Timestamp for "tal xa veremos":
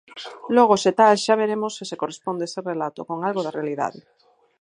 0.99-1.71